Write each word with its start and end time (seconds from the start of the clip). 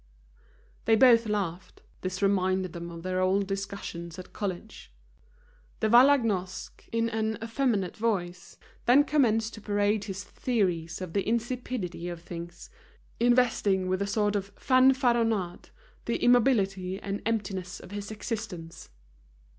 They 0.85 0.95
both 0.95 1.29
laughed, 1.29 1.83
this 2.01 2.23
reminded 2.23 2.73
them 2.73 2.89
of 2.89 3.03
their 3.03 3.21
old 3.21 3.45
discussions 3.45 4.17
at 4.17 4.33
college. 4.33 4.91
De 5.79 5.87
Vallagnosc, 5.87 6.71
in 6.91 7.07
an 7.07 7.37
effeminate 7.43 7.95
voice, 7.97 8.57
then 8.87 9.03
commenced 9.03 9.53
to 9.53 9.61
parade 9.61 10.05
his 10.05 10.23
theories 10.23 11.01
of 11.01 11.13
the 11.13 11.21
insipidity 11.29 12.09
of 12.09 12.19
things, 12.23 12.71
investing 13.19 13.87
with 13.87 14.01
a 14.01 14.07
sort 14.07 14.35
of 14.35 14.51
fanfaronade 14.55 15.69
the 16.05 16.17
immobility 16.17 16.99
and 16.99 17.21
emptiness 17.23 17.79
of 17.79 17.91
his 17.91 18.09
existence. 18.09 18.89